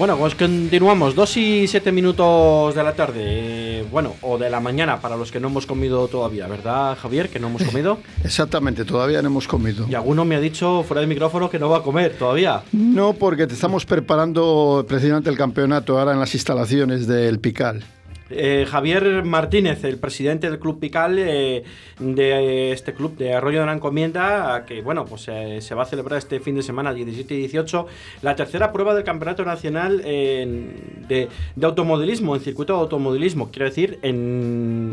[0.00, 1.14] Bueno, pues continuamos.
[1.14, 3.20] Dos y siete minutos de la tarde.
[3.22, 7.28] Eh, bueno, o de la mañana para los que no hemos comido todavía, ¿verdad, Javier?
[7.28, 7.98] Que no hemos comido.
[8.24, 9.84] Exactamente, todavía no hemos comido.
[9.90, 12.62] Y alguno me ha dicho fuera del micrófono que no va a comer todavía.
[12.72, 17.84] No, porque te estamos preparando precisamente el campeonato ahora en las instalaciones del Pical.
[18.30, 21.64] Eh, Javier Martínez, el presidente del Club Pical, eh,
[21.98, 25.86] de este club de Arroyo de la Encomienda, que bueno, pues eh, se va a
[25.86, 27.86] celebrar este fin de semana, 17 y 18,
[28.22, 31.28] la tercera prueba del Campeonato Nacional de,
[31.60, 34.92] automovilismo, en circuito de automovilismo, quiero decir, en,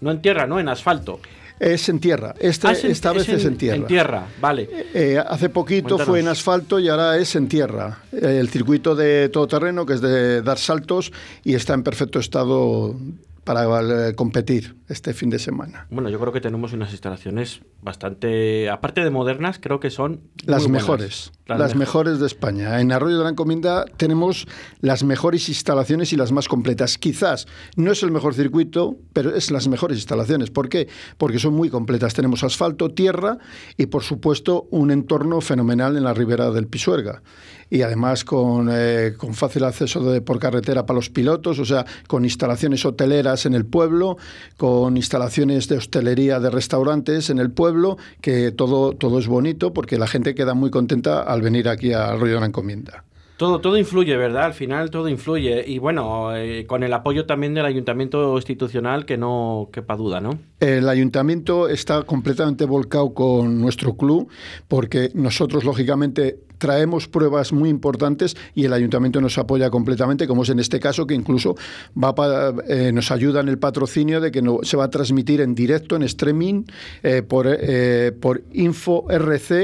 [0.00, 1.18] no en tierra, no en asfalto.
[1.62, 2.34] Es en tierra.
[2.40, 3.76] Este, ah, esta vez es en tierra.
[3.76, 4.68] En tierra, vale.
[4.92, 8.00] Eh, hace poquito fue en asfalto y ahora es en tierra.
[8.10, 11.12] El circuito de todoterreno, que es de dar saltos
[11.44, 12.96] y está en perfecto estado
[13.44, 15.86] para eh, competir este fin de semana.
[15.90, 20.68] Bueno, yo creo que tenemos unas instalaciones bastante, aparte de modernas, creo que son las
[20.68, 22.80] mejores, las, mejores de España.
[22.80, 24.46] En Arroyo de la Encomienda tenemos
[24.80, 26.98] las mejores instalaciones y las más completas.
[26.98, 30.50] Quizás no es el mejor circuito, pero es las mejores instalaciones.
[30.50, 30.88] ¿Por qué?
[31.18, 32.14] Porque son muy completas.
[32.14, 33.38] Tenemos asfalto, tierra
[33.76, 37.22] y, por supuesto, un entorno fenomenal en la ribera del Pisuerga
[37.72, 41.86] y además con, eh, con fácil acceso de, por carretera para los pilotos, o sea,
[42.06, 44.16] con instalaciones hoteleras en el pueblo,
[44.56, 49.98] con instalaciones de hostelería de restaurantes en el pueblo, que todo, todo es bonito porque
[49.98, 53.04] la gente queda muy contenta al venir aquí a Arroyo de la Encomienda.
[53.36, 54.44] Todo, todo influye, ¿verdad?
[54.44, 55.64] Al final todo influye.
[55.66, 60.38] Y bueno, eh, con el apoyo también del ayuntamiento institucional, que no quepa duda, ¿no?
[60.60, 64.28] El ayuntamiento está completamente volcado con nuestro club,
[64.68, 70.50] porque nosotros, lógicamente, traemos pruebas muy importantes y el ayuntamiento nos apoya completamente, como es
[70.50, 71.56] en este caso, que incluso
[72.00, 72.14] va
[72.68, 75.96] eh, nos ayuda en el patrocinio de que no, se va a transmitir en directo,
[75.96, 76.62] en streaming,
[77.02, 77.48] eh, por,
[78.20, 79.62] por inforc.net.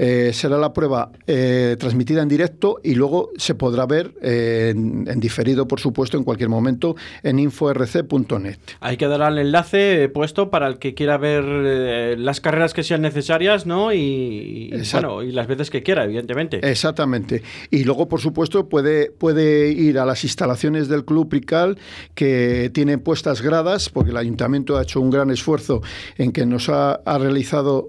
[0.00, 5.18] Eh, será la prueba eh, transmitida en directo y luego se podrá ver eh, en,
[5.18, 8.58] diferido, por supuesto, en cualquier momento en inforc.net.
[8.78, 13.02] Hay que dar el enlace puesto para el que quiera ver las carreras que sean
[13.02, 13.92] necesarias, ¿no?
[13.92, 16.60] Y, bueno, y las veces que quiera, evidentemente.
[16.62, 17.42] Exactamente.
[17.72, 21.76] Y luego, por supuesto, puede, puede ir a las instalaciones del Club Prical
[22.14, 25.82] que tienen puestas gradas, porque el ayuntamiento ha hecho un gran esfuerzo
[26.18, 27.88] en que nos ha, ha realizado,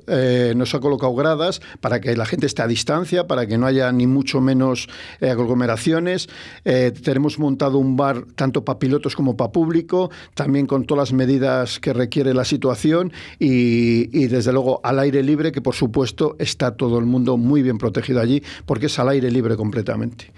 [0.56, 3.92] nos ha colocado gradas para que la gente esté a distancia, para que no haya
[3.92, 4.88] ni mucho menos
[5.22, 6.30] eh, aglomeraciones.
[6.66, 11.14] Eh, tenemos montado un bar tanto para pilotos como para público, también con todas las
[11.14, 16.36] medidas que requiere la situación y, y desde luego al aire libre, que por supuesto
[16.40, 20.32] está todo el mundo muy bien protegido allí, porque es al aire libre completamente.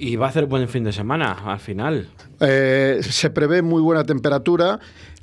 [0.00, 2.08] Y va a hacer buen fin de semana al final.
[2.38, 4.78] Eh, se prevé muy buena temperatura.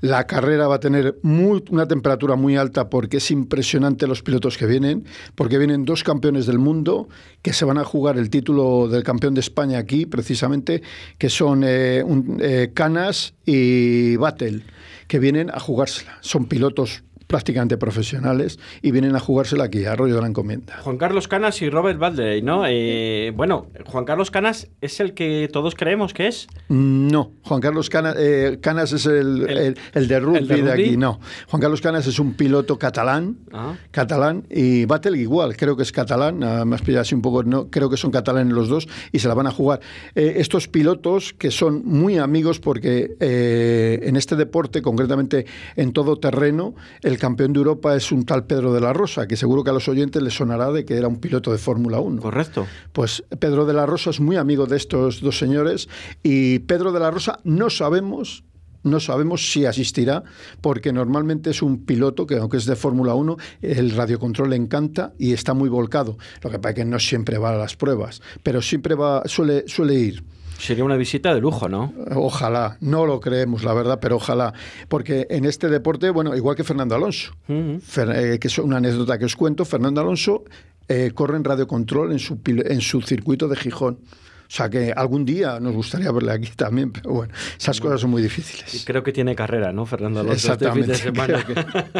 [0.06, 4.68] La carrera va a tener una temperatura muy alta porque es impresionante los pilotos que
[4.68, 7.10] vienen, porque vienen dos campeones del mundo
[7.42, 10.84] que se van a jugar el título del campeón de España aquí, precisamente,
[11.18, 12.04] que son eh,
[12.40, 14.62] eh, Canas y Battle,
[15.08, 16.20] que vienen a jugársela.
[16.22, 20.78] Son pilotos prácticamente profesionales y vienen a jugársela aquí, a Arroyo de la Encomienda.
[20.84, 22.64] Juan Carlos Canas y Robert Valdey, ¿no?
[22.68, 26.48] Eh, bueno, Juan Carlos Canas es el que todos creemos que es.
[26.70, 31.20] No, Juan Carlos Canas, eh, Canas es el, el, de rugby de, aquí, no.
[31.48, 33.76] Juan Carlos Canas es un piloto catalán, ah.
[33.92, 37.90] catalán, y Battle igual, creo que es catalán, más pillado así un poco, no, creo
[37.90, 39.80] que son catalanes los dos y se la van a jugar.
[40.14, 46.76] Eh, estos pilotos que son muy amigos porque en este deporte, concretamente en todo terreno,
[47.02, 49.70] el el campeón de Europa es un tal Pedro de la Rosa, que seguro que
[49.70, 52.22] a los oyentes les sonará de que era un piloto de Fórmula 1.
[52.22, 52.68] Correcto.
[52.92, 55.88] Pues Pedro de la Rosa es muy amigo de estos dos señores
[56.24, 58.44] y Pedro de la Rosa no sabemos
[58.84, 60.24] no sabemos si asistirá,
[60.62, 65.14] porque normalmente es un piloto que, aunque es de Fórmula 1, el radiocontrol le encanta
[65.18, 66.20] y está muy volcado.
[66.44, 69.64] Lo que pasa es que no siempre va a las pruebas, pero siempre va, suele,
[69.68, 70.24] suele ir.
[70.58, 71.94] Sería una visita de lujo, ¿no?
[72.16, 74.54] Ojalá, no lo creemos, la verdad, pero ojalá.
[74.88, 79.26] Porque en este deporte, bueno, igual que Fernando Alonso, eh, que es una anécdota que
[79.26, 80.44] os cuento, Fernando Alonso
[80.88, 84.00] eh, corre en radiocontrol en su, en su circuito de Gijón.
[84.48, 88.12] O sea que algún día nos gustaría verle aquí también, pero bueno, esas cosas son
[88.12, 88.74] muy difíciles.
[88.76, 90.54] Y creo que tiene carrera, ¿no, Fernando Alonso?
[90.54, 91.46] Este fin de semana.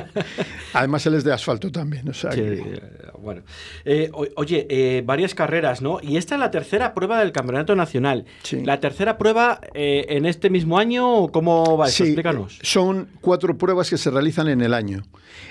[0.74, 2.08] Además, él es de asfalto también.
[2.10, 2.32] O sea
[3.20, 3.42] Bueno,
[3.84, 6.00] eh, oye, eh, varias carreras, ¿no?
[6.02, 8.26] Y esta es la tercera prueba del Campeonato Nacional.
[8.64, 11.88] La tercera prueba eh, en este mismo año, ¿cómo va?
[11.88, 12.60] Sí, Explícanos.
[12.62, 15.04] Son cuatro pruebas que se realizan en el año.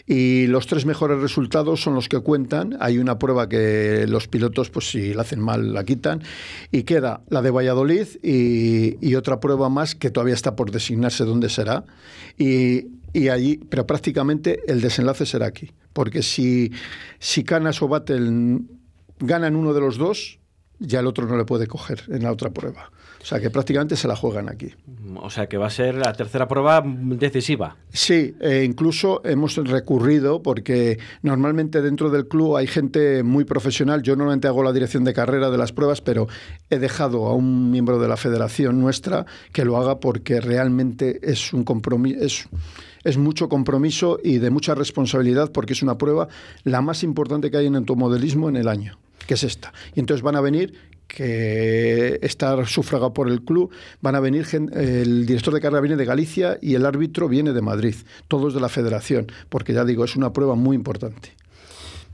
[0.07, 2.77] Y los tres mejores resultados son los que cuentan.
[2.81, 6.23] Hay una prueba que los pilotos, pues si la hacen mal, la quitan.
[6.71, 11.49] Y queda la de Valladolid y, otra prueba más que todavía está por designarse dónde
[11.49, 11.85] será.
[12.39, 12.89] Y,
[13.29, 15.73] allí, pero prácticamente el desenlace será aquí.
[15.93, 16.73] Porque si,
[17.19, 18.61] si Canas o Battle
[19.21, 20.41] ganan uno de los dos,
[20.79, 22.91] ya el otro no le puede coger en la otra prueba.
[23.25, 24.75] O sea que prácticamente se la juegan aquí.
[25.17, 27.75] O sea que va a ser la tercera prueba decisiva.
[27.91, 34.03] Sí, e incluso hemos recurrido porque normalmente dentro del club hay gente muy profesional.
[34.03, 36.29] Yo normalmente hago la dirección de carrera de las pruebas, pero
[36.69, 39.25] he dejado a un miembro de la federación nuestra
[39.55, 42.23] que lo haga porque realmente es un compromiso.
[42.23, 42.47] Es,
[43.05, 46.29] es mucho compromiso y de mucha responsabilidad porque es una prueba
[46.63, 49.73] la más importante que hay en automodelismo en el año que es esta.
[49.95, 50.75] Y entonces van a venir
[51.09, 53.71] que está sufragado por el club,
[54.01, 57.63] van a venir, el director de carrera viene de Galicia y el árbitro viene de
[57.63, 57.95] Madrid,
[58.29, 61.33] todos de la federación, porque ya digo, es una prueba muy importante.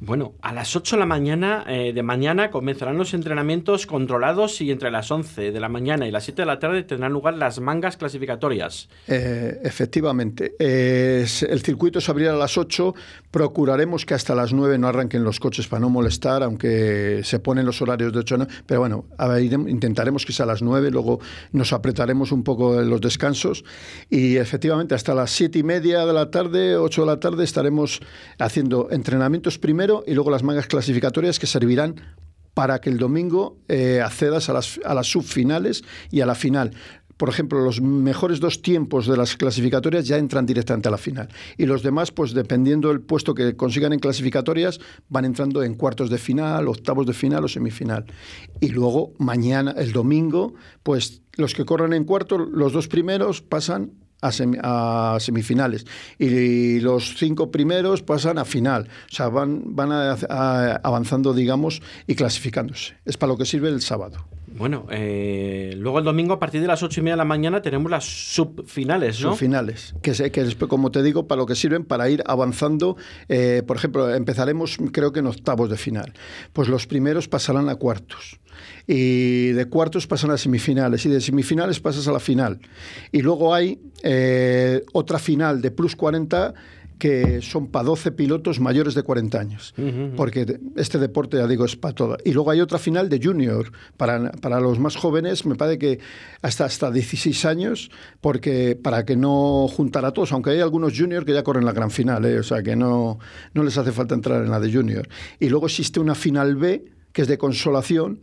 [0.03, 4.71] Bueno, a las 8 de la mañana eh, de mañana comenzarán los entrenamientos controlados y
[4.71, 7.61] entre las 11 de la mañana y las 7 de la tarde tendrán lugar las
[7.61, 8.89] mangas clasificatorias.
[9.07, 10.55] Eh, efectivamente.
[10.59, 12.95] el circuito se abrirá a las 8.
[13.31, 17.67] Procuraremos que hasta las 9 no arranquen los coches para no molestar, aunque se ponen
[17.67, 18.53] los horarios de 8 9.
[18.65, 19.05] Pero bueno,
[19.69, 21.21] intentaremos que sea a las 9, luego
[21.53, 23.65] nos apretaremos un poco en los descansos.
[24.09, 28.01] Y efectivamente, hasta las 7 y media de la tarde, 8 de la tarde, estaremos
[28.39, 29.59] haciendo entrenamientos
[30.07, 31.97] y luego las mangas clasificatorias que servirán
[32.55, 36.73] para que el domingo eh, accedas a las, a las subfinales y a la final
[37.21, 41.29] por ejemplo, los mejores dos tiempos de las clasificatorias ya entran directamente a la final.
[41.59, 46.09] Y los demás, pues dependiendo del puesto que consigan en clasificatorias, van entrando en cuartos
[46.09, 48.07] de final, octavos de final o semifinal.
[48.59, 53.93] Y luego, mañana, el domingo, pues los que corran en cuarto, los dos primeros pasan
[54.23, 55.87] a, semifinales
[56.19, 58.89] y los cinco primeros pasan a final.
[59.11, 59.91] O sea, van, van
[60.83, 62.95] avanzando, digamos, y clasificándose.
[63.05, 64.27] Es para lo que sirve el sábado.
[64.53, 67.63] Bueno, eh, luego el domingo a partir de las ocho y media de la mañana
[67.63, 69.31] tenemos las subfinales, ¿no?
[69.31, 72.97] Subfinales, que, sé, que como te digo, para lo que sirven, para ir avanzando.
[73.29, 76.13] Eh, por ejemplo, empezaremos creo que en octavos de final.
[76.53, 78.41] Pues los primeros pasarán a cuartos
[78.87, 82.61] y de cuartos pasan a semifinales y de semifinales pasas a la final.
[83.13, 86.55] Y luego hay eh, otra final de plus 40
[87.01, 89.75] que son para 12 pilotos mayores de 40 años,
[90.17, 92.17] porque este deporte, ya digo, es para todo.
[92.25, 95.99] Y luego hay otra final de junior, para, para, los más jóvenes, me parece que
[96.43, 97.91] hasta, hasta 16 años,
[98.21, 101.73] porque para que no juntar a todos, aunque hay algunos junior que ya corren la
[101.73, 102.39] gran final, ¿eh?
[102.39, 103.19] o sea que no,
[103.55, 105.09] no les hace falta entrar en la de junior.
[105.41, 108.21] Y luego existe una final B, que es de consolación,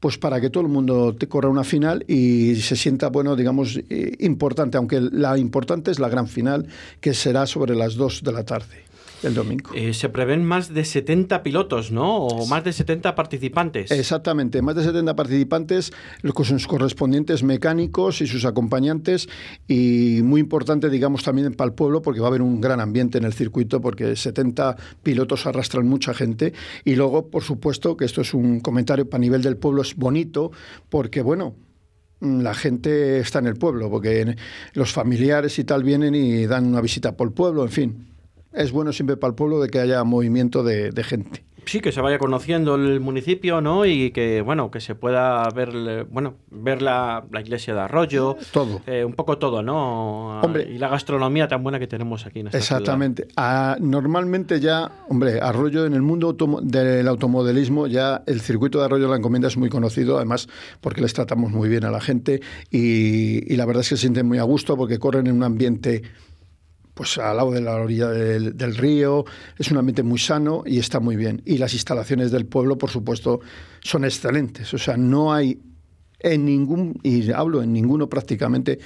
[0.00, 3.80] pues para que todo el mundo te corra una final y se sienta, bueno, digamos,
[3.88, 6.66] eh, importante, aunque la importante es la gran final,
[7.00, 8.87] que será sobre las 2 de la tarde
[9.22, 9.70] el domingo.
[9.74, 12.18] Eh, se prevén más de 70 pilotos, ¿no?
[12.18, 13.90] O más de 70 participantes.
[13.90, 15.92] Exactamente, más de 70 participantes
[16.34, 19.28] con sus correspondientes mecánicos y sus acompañantes
[19.66, 23.18] y muy importante, digamos, también para el pueblo porque va a haber un gran ambiente
[23.18, 26.52] en el circuito porque 70 pilotos arrastran mucha gente
[26.84, 30.52] y luego, por supuesto, que esto es un comentario para nivel del pueblo, es bonito
[30.88, 31.56] porque, bueno,
[32.20, 34.36] la gente está en el pueblo, porque
[34.74, 38.17] los familiares y tal vienen y dan una visita por el pueblo, en fin
[38.52, 41.44] es bueno siempre para el pueblo de que haya movimiento de, gente.
[41.66, 43.84] Sí, que se vaya conociendo el municipio, ¿no?
[43.84, 48.38] Y que, bueno, que se pueda ver, bueno, ver la, iglesia de Arroyo.
[48.52, 48.80] Todo.
[48.86, 50.40] Eh, un poco todo, ¿no?
[50.40, 50.66] Hombre.
[50.70, 53.28] Y la gastronomía tan buena que tenemos aquí en esta Exactamente.
[53.36, 59.04] Ah, normalmente ya, hombre, Arroyo en el mundo del automodelismo, ya el circuito de Arroyo
[59.04, 60.48] de la Encomienda es muy conocido, además
[60.80, 64.02] porque les tratamos muy bien a la gente y, y la verdad es que se
[64.02, 66.02] sienten muy a gusto porque corren en un ambiente
[66.98, 69.24] pues al lado de la orilla del, río,
[69.56, 71.40] es un ambiente muy sano y está muy bien.
[71.44, 73.38] Y las instalaciones del pueblo, por supuesto,
[73.80, 74.74] son excelentes.
[74.74, 75.60] O sea, no hay
[76.18, 78.80] en ningún, y hablo en ninguno prácticamente,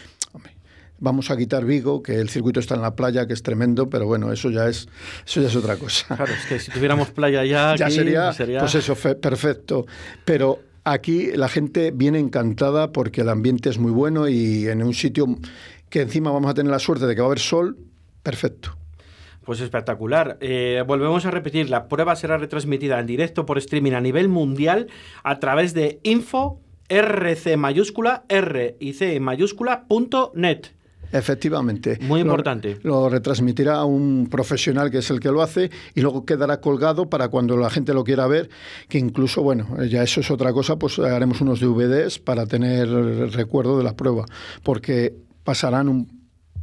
[0.99, 4.05] vamos a quitar Vigo, que el circuito está en la playa, que es tremendo, pero
[4.05, 4.89] bueno, eso ya es,
[5.27, 6.15] eso ya es otra cosa.
[6.15, 9.87] Claro, es que si tuviéramos playa ya, ya sería, pues eso, perfecto.
[10.27, 14.93] Pero aquí la gente viene encantada porque el ambiente es muy bueno y en un
[14.93, 15.35] sitio
[15.89, 17.79] que encima vamos a tener la suerte de que va a haber sol,
[18.23, 18.77] Perfecto.
[19.45, 20.39] Pues espectacular.
[20.41, 24.87] Eh, volvemos a repetir, la prueba será retransmitida en directo por streaming a nivel mundial
[25.25, 30.69] a través de info rc mayúscula r y c mayúscula punto net.
[31.13, 31.99] Efectivamente.
[32.01, 32.79] Muy importante.
[32.83, 37.29] Lo, retransmitirá un profesional que es el que lo hace y luego quedará colgado para
[37.29, 38.49] cuando la gente lo quiera ver,
[38.89, 42.89] que incluso, bueno, ya eso es otra cosa, pues haremos unos DVDs para tener
[43.33, 44.25] recuerdo de la prueba,
[44.63, 45.15] porque
[45.45, 46.22] pasarán un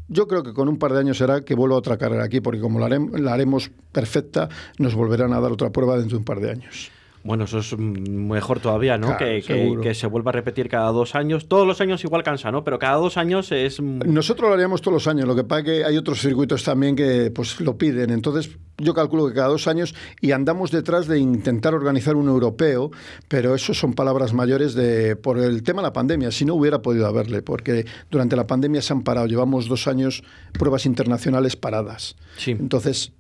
[0.10, 2.60] yo creo que con un par de años será que vuelva otra carrera aquí, porque
[2.60, 6.52] como la haremos, perfecta, nos volverán a dar otra prueba dentro de un par de
[6.52, 6.92] años.
[7.24, 9.18] Bueno, eso es mejor todavía, ¿no?
[9.18, 9.44] que,
[9.82, 11.48] que, se vuelva a repetir cada dos años.
[11.48, 12.64] Todos los años igual cansa, ¿no?
[12.64, 13.82] Pero cada dos años es...
[13.82, 15.28] Nosotros lo haríamos todos los años.
[15.28, 18.12] Lo que pasa es que hay otros circuitos también que pues lo piden.
[18.12, 22.92] Entonces, yo calculo que cada dos años y andamos detrás de intentar organizar un europeo,
[23.28, 26.32] pero eso son palabras mayores de por el tema de la pandemia.
[26.32, 29.28] Si no hubiera podido haberle, porque durante la pandemia se han parado.
[29.28, 30.24] Llevamos dos años
[30.54, 32.16] pruebas internacionales paradas.
[32.38, 32.52] Sí.
[32.52, 33.12] Entonces,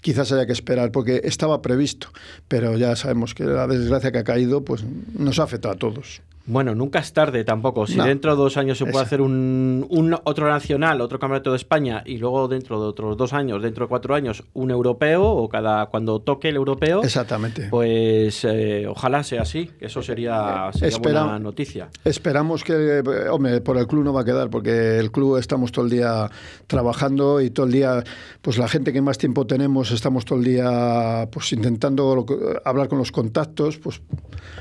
[0.00, 2.08] quizás haya que esperar, porque estaba previsto,
[2.48, 4.84] pero ya sabemos que la desgracia que ha caído pues
[5.16, 6.22] nos ha afectado a todos.
[6.48, 7.86] Bueno, nunca es tarde tampoco.
[7.86, 9.86] Si dentro de dos años se puede hacer un,
[10.24, 13.88] otro nacional, otro campeonato de España y luego dentro de otros dos años, dentro de
[13.90, 17.02] cuatro años, un europeo o cada cuando toque el europeo.
[17.02, 17.68] Exactamente.
[17.68, 19.70] Pues eh, ojalá sea así.
[19.78, 21.90] Eso sería, sería buena noticia.
[22.02, 25.84] Esperamos que, hombre, por el club no va a quedar porque el club estamos todo
[25.84, 26.30] el día
[26.66, 28.02] trabajando y todo el día,
[28.40, 32.24] pues la gente que más tiempo tenemos estamos todo el día, pues intentando
[32.64, 34.00] hablar con los contactos, pues,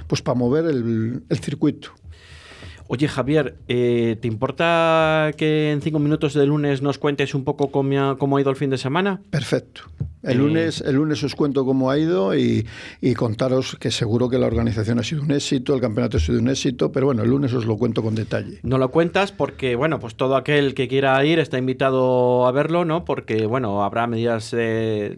[0.08, 1.77] pues para mover el circuito
[2.88, 7.70] Oye, Javier, eh, ¿te importa que en cinco minutos de lunes nos cuentes un poco
[7.70, 9.22] cómo cómo ha ido el fin de semana?
[9.30, 9.82] Perfecto.
[10.28, 12.66] El, lunes, el lunes os cuento cómo ha ido y,
[13.16, 16.50] contaros que seguro que la organización ha sido un éxito, el campeonato ha sido un
[16.50, 18.60] éxito, pero bueno, el lunes os lo cuento con detalle.
[18.64, 22.86] No lo cuentas porque, bueno, pues todo aquel que quiera ir está invitado a verlo,
[22.86, 23.06] ¿no?
[23.06, 25.16] Porque, bueno, habrá medidas de,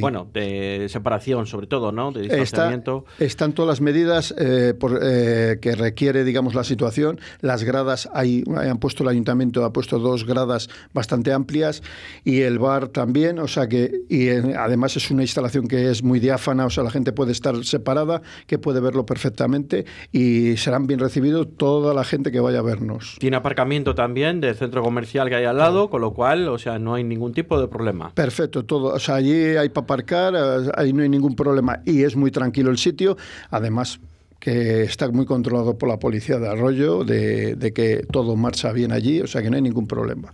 [0.00, 2.12] bueno, de separación, sobre todo, ¿no?
[2.12, 3.04] De distanciamiento.
[3.18, 7.18] están todas las medidas eh, eh, que requiere, digamos, la situación.
[7.40, 11.82] Las gradas, hay, han puesto el ayuntamiento, ha puesto dos gradas bastante amplias
[12.24, 16.20] y el bar también, o sea que y además es una instalación que es muy
[16.20, 21.00] diáfana, o sea, la gente puede estar separada, que puede verlo perfectamente y serán bien
[21.00, 23.16] recibidos toda la gente que vaya a vernos.
[23.18, 26.78] Tiene aparcamiento también del centro comercial que hay al lado, con lo cual, o sea,
[26.78, 28.12] no hay ningún tipo de problema.
[28.14, 32.02] Perfecto, todo, o sea, allí hay para aparcar, eh, ahí no hay ningún problema y
[32.02, 33.16] es muy tranquilo el sitio,
[33.50, 34.00] además
[34.38, 39.20] que está muy controlado por la policía de Arroyo, de, que todo marcha bien allí,
[39.20, 40.32] o sea que no hay ningún problema.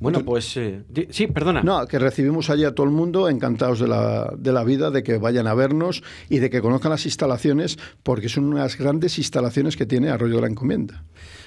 [0.00, 1.62] Bueno, pues eh, sí, perdona.
[1.62, 5.02] No, que recibimos allí a todo el mundo encantados de la, de la vida, de
[5.02, 9.76] que vayan a vernos y de que conozcan las instalaciones, porque son unas grandes instalaciones
[9.76, 11.04] que tiene Arroyo de la Encomienda.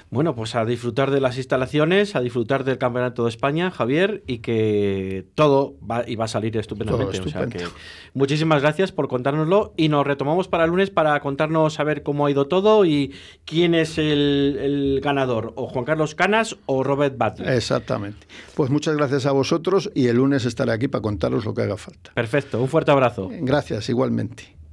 [0.10, 4.38] Bueno, pues a disfrutar de las instalaciones, a disfrutar del Campeonato de España, Javier, y
[4.38, 7.20] que todo va, y va a salir estupendamente.
[7.20, 7.66] O sea que
[8.14, 12.26] muchísimas gracias por contárnoslo y nos retomamos para el lunes para contarnos a ver cómo
[12.26, 17.54] ha ido todo y quién es el, ganador, o Juan Carlos Canas o Robert Butler.
[17.54, 18.28] Exactamente.
[18.56, 21.78] Pues muchas gracias a vosotros y el lunes estaré aquí para contaros lo que haga
[21.78, 22.12] falta.
[22.14, 23.30] Perfecto, un fuerte abrazo.
[23.42, 24.57] Gracias, igualmente.